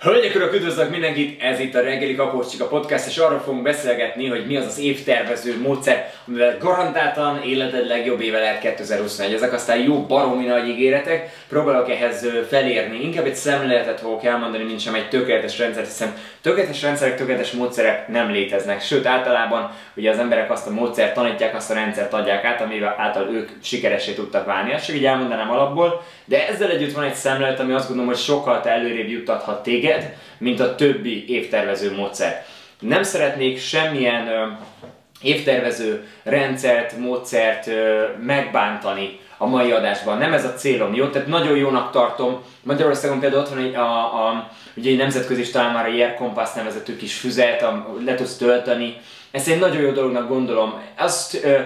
[0.00, 1.42] Hölgyek, urak, üdvözlök mindenkit!
[1.42, 5.60] Ez itt a reggeli Kakócsika podcast, és arról fogunk beszélgetni, hogy mi az az évtervező
[5.60, 9.32] módszer, amivel garantáltan életed legjobb éve lehet 2021.
[9.32, 13.02] Ezek aztán jó baromi nagy ígéretek, próbálok ehhez felérni.
[13.02, 18.08] Inkább egy szemléletet fogok elmondani, mint sem egy tökéletes rendszer, hiszen tökéletes rendszerek, tökéletes módszerek
[18.08, 18.82] nem léteznek.
[18.82, 22.94] Sőt, általában ugye az emberek azt a módszert tanítják, azt a rendszert adják át, amivel
[22.98, 24.72] által ők sikeresé tudtak válni.
[24.72, 28.20] Ezt csak így elmondanám alapból, de ezzel együtt van egy szemlélet, ami azt gondolom, hogy
[28.20, 32.44] sokkal előrébb juttathat téged, téged, mint a többi évtervező módszer.
[32.80, 34.46] Nem szeretnék semmilyen ö,
[35.22, 37.70] évtervező rendszert, módszert
[38.22, 40.18] megbántani a mai adásban.
[40.18, 41.06] Nem ez a célom, jó?
[41.06, 42.42] Tehát nagyon jónak tartom.
[42.62, 46.14] Magyarországon például ott van egy, a, a, ugye egy nemzetközi is talán már a Year
[46.14, 48.96] Compass nevezető kis füzet, a, le tudsz tölteni.
[49.30, 50.82] Ezt egy nagyon jó dolognak gondolom.
[50.96, 51.58] Azt ö,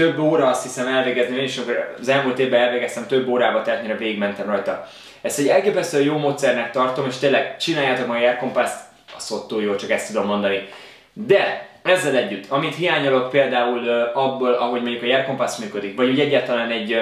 [0.00, 1.60] több óra azt hiszem elvégezni, én is
[2.00, 4.88] az elmúlt évben elvégeztem több órába, tehát mire végigmentem rajta.
[5.20, 8.70] Ezt egy elképesztően jó módszernek tartom, és tényleg csináljátok a Aircompass,
[9.16, 10.68] a szottó jó, csak ezt tudom mondani.
[11.12, 16.70] De ezzel együtt, amit hiányolok például abból, ahogy mondjuk a Aircompass működik, vagy úgy egyáltalán
[16.70, 16.96] egy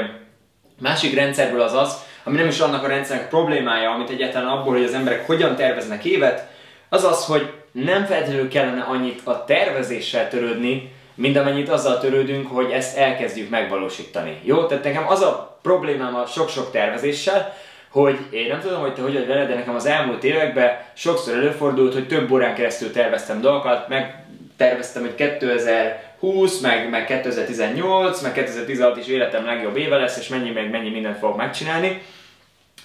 [0.80, 4.84] másik rendszerből az az, ami nem is annak a rendszernek problémája, amit egyáltalán abból, hogy
[4.84, 6.48] az emberek hogyan terveznek évet,
[6.88, 12.70] az az, hogy nem feltétlenül kellene annyit a tervezéssel törődni, mint amennyit azzal törődünk, hogy
[12.70, 14.40] ezt elkezdjük megvalósítani.
[14.42, 14.66] Jó?
[14.66, 17.54] Tehát nekem az a problémám a sok-sok tervezéssel,
[17.88, 21.34] hogy én nem tudom, hogy te hogy vagy veled, de nekem az elmúlt években sokszor
[21.34, 24.24] előfordult, hogy több órán keresztül terveztem dolgokat, meg
[24.56, 30.50] terveztem, hogy 2020, meg, meg 2018, meg 2016 is életem legjobb éve lesz, és mennyi
[30.50, 32.02] meg mennyi mindent fogok megcsinálni.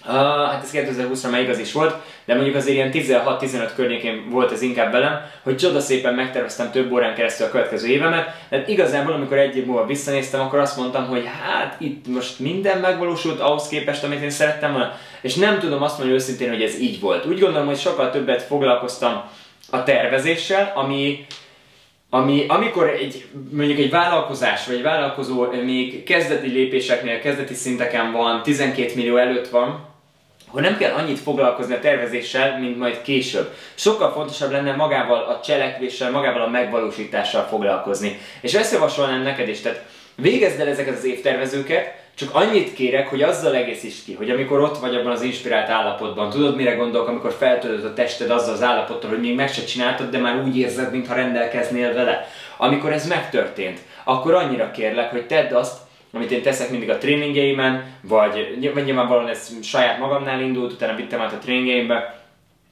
[0.05, 4.61] Hát ez 2020-ra már igaz is volt, de mondjuk azért ilyen 16-15 környékén volt ez
[4.61, 9.37] inkább velem, hogy csoda szépen megterveztem több órán keresztül a következő évemet, de igazából amikor
[9.37, 14.03] egy év múlva visszanéztem, akkor azt mondtam, hogy hát itt most minden megvalósult ahhoz képest,
[14.03, 17.25] amit én szerettem volna, és nem tudom azt mondani őszintén, hogy ez így volt.
[17.25, 19.23] Úgy gondolom, hogy sokkal többet foglalkoztam
[19.69, 21.25] a tervezéssel, ami
[22.09, 28.43] ami, amikor egy, mondjuk egy vállalkozás vagy egy vállalkozó még kezdeti lépéseknél, kezdeti szinteken van,
[28.43, 29.92] 12 millió előtt van,
[30.53, 33.53] hogy nem kell annyit foglalkozni a tervezéssel, mint majd később.
[33.75, 38.19] Sokkal fontosabb lenne magával a cselekvéssel, magával a megvalósítással foglalkozni.
[38.41, 39.83] És ezt javasolnám neked is, tehát
[40.15, 44.77] végezd el ezeket az évtervezőket, csak annyit kérek, hogy azzal egészíts ki, hogy amikor ott
[44.77, 49.09] vagy abban az inspirált állapotban, tudod mire gondolok, amikor feltöltöd a tested azzal az állapottal,
[49.09, 52.27] hogy még meg se csináltad, de már úgy érzed, mintha rendelkeznél vele.
[52.57, 55.77] Amikor ez megtörtént, akkor annyira kérlek, hogy tedd azt,
[56.13, 61.33] amit én teszek mindig a tréningeimen, vagy nyilvánvalóan ez saját magamnál indult, utána vittem át
[61.33, 62.21] a tréningeimbe.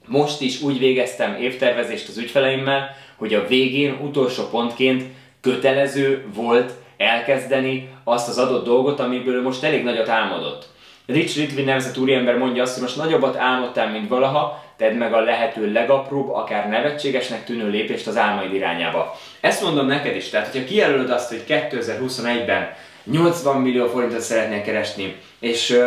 [0.05, 5.03] Most is úgy végeztem évtervezést az ügyfeleimmel, hogy a végén utolsó pontként
[5.41, 10.69] kötelező volt elkezdeni azt az adott dolgot, amiből most elég nagyot álmodott.
[11.05, 15.19] Rich Litvin nevezett úriember mondja azt, hogy most nagyobbat álmodtál, mint valaha, tedd meg a
[15.19, 19.17] lehető legapróbb, akár nevetségesnek tűnő lépést az álmaid irányába.
[19.39, 22.73] Ezt mondom neked is, tehát hogyha kijelölöd azt, hogy 2021-ben
[23.03, 25.79] 80 millió forintot szeretnél keresni, és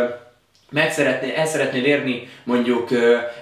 [0.71, 2.89] meg szeretnél, el szeretnél érni, mondjuk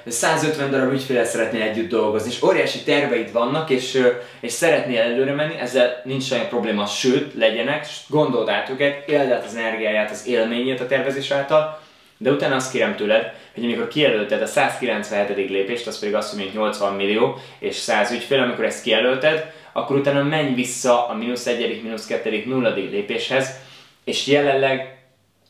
[0.06, 4.02] 150 darab ügyféle szeretnél együtt dolgozni, és óriási terveid vannak, és,
[4.40, 9.44] és szeretnél előre menni, ezzel nincs semmi probléma, sőt, legyenek, gondold át őket, éld át
[9.44, 11.80] az energiáját, az élményét a tervezés által,
[12.22, 15.36] de utána azt kérem tőled, hogy amikor kijelölted a 197.
[15.36, 20.22] lépést, az pedig azt hogy 80 millió és 100 ügyfél, amikor ezt kijelölted, akkor utána
[20.22, 23.50] menj vissza a mínusz egyedik, mínusz kettedik, nulladik lépéshez,
[24.04, 24.96] és jelenleg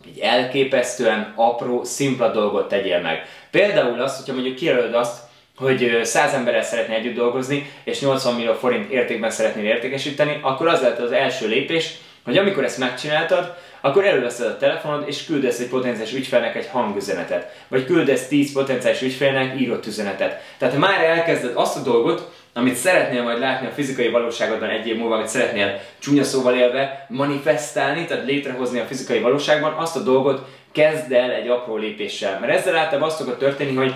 [0.04, 3.26] egy elképesztően apró, szimpla dolgot tegyél meg.
[3.50, 5.20] Például azt, hogyha mondjuk kijelölöd azt,
[5.56, 10.80] hogy 100 emberrel szeretnél együtt dolgozni, és 80 millió forint értékben szeretnél értékesíteni, akkor az
[10.80, 11.94] lehet az első lépés,
[12.24, 17.64] hogy amikor ezt megcsináltad, akkor előveszed a telefonod, és küldesz egy potenciális ügyfélnek egy hangüzenetet.
[17.68, 20.40] Vagy küldesz 10 potenciális ügyfélnek írott üzenetet.
[20.58, 24.96] Tehát már elkezded azt a dolgot, amit szeretnél majd látni a fizikai valóságodban egy év
[24.96, 30.48] múlva, amit szeretnél csúnya szóval élve manifestálni, tehát létrehozni a fizikai valóságban, azt a dolgot
[30.72, 32.40] kezd el egy apró lépéssel.
[32.40, 33.94] Mert ezzel általában azt szokott történni, hogy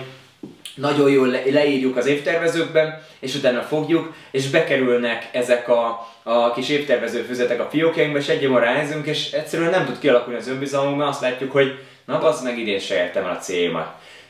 [0.77, 6.69] nagyon jól le, leírjuk az évtervezőkben, és utána fogjuk, és bekerülnek ezek a, a kis
[6.69, 11.09] évtervező füzetek a fiókjainkba, és egy ránézünk, és egyszerűen nem tud kialakulni az önbizalmunk, mert
[11.09, 13.87] azt látjuk, hogy na az meg idén se értem el a céljumat.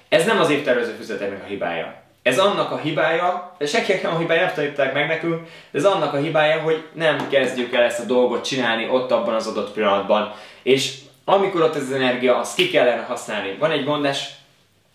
[0.09, 2.05] Ez nem az évtervező füzeteknek a hibája.
[2.21, 6.13] Ez annak a hibája, senkinek nem a hibája, nem tanították meg nekünk, de ez annak
[6.13, 10.33] a hibája, hogy nem kezdjük el ezt a dolgot csinálni ott abban az adott pillanatban.
[10.63, 10.93] És
[11.25, 13.55] amikor ott ez az energia, azt ki kellene használni.
[13.59, 14.29] Van egy mondás,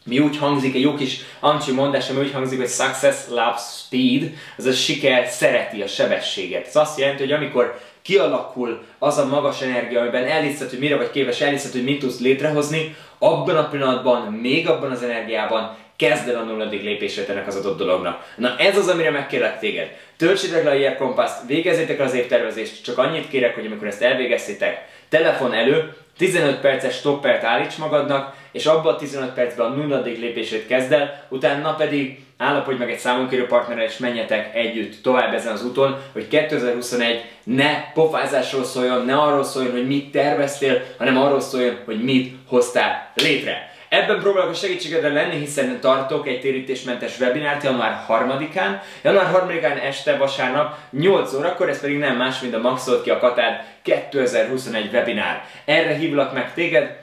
[0.05, 4.33] mi úgy hangzik, egy jó kis amcsi mondás, ami úgy hangzik, hogy success loves speed,
[4.57, 6.67] az a siker szereti a sebességet.
[6.67, 11.11] Ez azt jelenti, hogy amikor kialakul az a magas energia, amiben elhiszed, hogy mire vagy
[11.11, 16.37] képes, elhiszed, hogy mit tudsz létrehozni, abban a pillanatban, még abban az energiában kezd el
[16.37, 18.33] a nulladik lépését ennek az adott dolognak.
[18.37, 19.97] Na ez az, amire megkérlek téged.
[20.17, 24.89] Töltsétek le a Year Compass-t, végezzétek az évtervezést, csak annyit kérek, hogy amikor ezt elvégeztétek,
[25.09, 30.67] telefon elő, 15 perces stoppert állíts magadnak, és abban a 15 percben a nulladik lépését
[30.67, 35.65] kezd el, utána pedig állapodj meg egy számonkérő partnerrel, és menjetek együtt tovább ezen az
[35.65, 41.77] úton, hogy 2021 ne pofázásról szóljon, ne arról szóljon, hogy mit terveztél, hanem arról szóljon,
[41.85, 43.72] hogy mit hoztál létre.
[43.93, 48.81] Ebben próbálok a segítségedre lenni, hiszen tartok egy térítésmentes webinárt január 3-án.
[49.03, 53.19] Január 3-án este vasárnap 8 órakor, ez pedig nem más, mint a Maxolt ki a
[53.19, 55.45] Katád 2021 webinár.
[55.65, 57.02] Erre hívlak meg téged,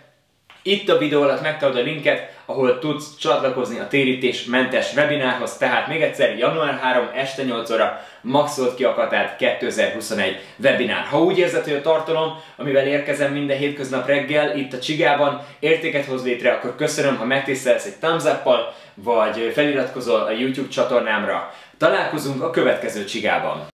[0.61, 6.01] itt a videó alatt megtalálod a linket, ahol tudsz csatlakozni a térítésmentes webinárhoz, tehát még
[6.01, 11.05] egyszer január 3 este 8 óra maxolt ki a katát 2021 webinár.
[11.05, 16.05] Ha úgy érzed, hogy a tartalom, amivel érkezem minden hétköznap reggel itt a Csigában értéket
[16.05, 18.47] hoz létre, akkor köszönöm, ha megtisztelsz egy thumbs up
[18.93, 21.53] vagy feliratkozol a YouTube csatornámra.
[21.77, 23.67] Találkozunk a következő Csigában.